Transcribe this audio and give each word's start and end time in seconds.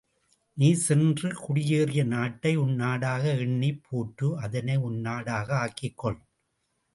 நீ 0.57 0.73
சென்று 0.73 1.29
குடியேறிய 1.35 2.03
நாட்டை 2.05 2.55
உன் 2.55 2.73
நாடாக 2.75 3.23
எண்ணிப் 3.35 3.83
போற்று 3.89 4.29
அதனை 4.39 4.77
உன் 4.77 4.99
நாடாக 4.99 5.47
ஆக்கிக்கொள். 5.57 6.19